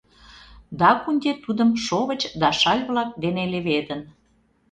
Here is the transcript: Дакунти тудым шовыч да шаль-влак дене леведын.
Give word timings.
Дакунти 0.79 1.31
тудым 1.43 1.69
шовыч 1.85 2.21
да 2.41 2.49
шаль-влак 2.59 3.09
дене 3.23 3.43
леведын. 3.51 4.01